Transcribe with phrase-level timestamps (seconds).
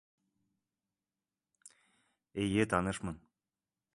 [2.43, 3.17] Эйе танышмын